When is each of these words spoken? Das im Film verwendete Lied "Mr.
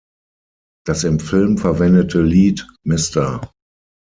Das 0.83 1.03
im 1.03 1.19
Film 1.19 1.59
verwendete 1.59 2.23
Lied 2.23 2.67
"Mr. 2.83 3.51